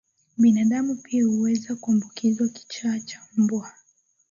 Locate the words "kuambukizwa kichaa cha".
1.75-3.21